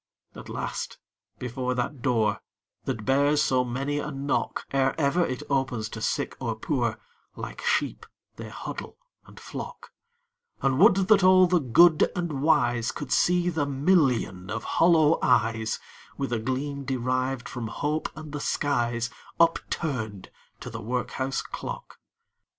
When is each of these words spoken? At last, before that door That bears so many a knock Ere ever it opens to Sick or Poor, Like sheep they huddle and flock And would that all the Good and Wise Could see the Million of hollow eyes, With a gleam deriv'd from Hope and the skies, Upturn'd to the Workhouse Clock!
At 0.33 0.49
last, 0.49 0.97
before 1.37 1.75
that 1.75 2.01
door 2.01 2.41
That 2.85 3.05
bears 3.05 3.39
so 3.43 3.63
many 3.63 3.99
a 3.99 4.09
knock 4.09 4.65
Ere 4.71 4.99
ever 4.99 5.23
it 5.23 5.43
opens 5.47 5.89
to 5.89 6.01
Sick 6.01 6.35
or 6.39 6.55
Poor, 6.55 6.97
Like 7.35 7.61
sheep 7.61 8.07
they 8.35 8.49
huddle 8.49 8.97
and 9.27 9.39
flock 9.39 9.91
And 10.59 10.79
would 10.79 10.95
that 11.09 11.23
all 11.23 11.45
the 11.45 11.59
Good 11.59 12.09
and 12.15 12.41
Wise 12.41 12.91
Could 12.91 13.11
see 13.11 13.47
the 13.49 13.67
Million 13.67 14.49
of 14.49 14.63
hollow 14.63 15.19
eyes, 15.21 15.79
With 16.17 16.33
a 16.33 16.39
gleam 16.39 16.83
deriv'd 16.83 17.47
from 17.47 17.67
Hope 17.67 18.09
and 18.17 18.31
the 18.31 18.39
skies, 18.41 19.11
Upturn'd 19.39 20.31
to 20.61 20.71
the 20.71 20.81
Workhouse 20.81 21.43
Clock! 21.43 21.99